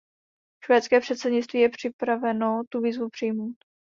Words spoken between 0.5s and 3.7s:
Švédské předsednictví je připraveno tu výzvu přijmout.